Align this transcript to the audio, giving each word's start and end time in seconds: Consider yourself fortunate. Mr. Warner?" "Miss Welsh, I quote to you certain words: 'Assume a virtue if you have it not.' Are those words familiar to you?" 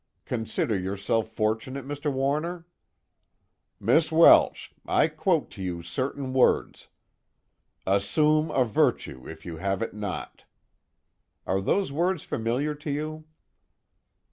Consider 0.25 0.75
yourself 0.75 1.29
fortunate. 1.29 1.85
Mr. 1.87 2.11
Warner?" 2.11 2.65
"Miss 3.79 4.11
Welsh, 4.11 4.71
I 4.87 5.07
quote 5.07 5.51
to 5.51 5.61
you 5.61 5.83
certain 5.83 6.33
words: 6.33 6.87
'Assume 7.85 8.49
a 8.49 8.65
virtue 8.65 9.29
if 9.29 9.45
you 9.45 9.57
have 9.57 9.83
it 9.83 9.93
not.' 9.93 10.45
Are 11.45 11.61
those 11.61 11.91
words 11.91 12.23
familiar 12.23 12.73
to 12.73 12.89
you?" 12.89 13.25